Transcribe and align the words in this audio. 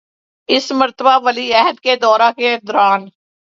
اس 0.49 0.71
مرتبہ 0.71 1.13
ولی 1.23 1.45
عہد 1.53 1.79
کے 1.79 1.95
دورہ 1.95 2.29
کے 2.37 2.55
دوران 2.63 3.07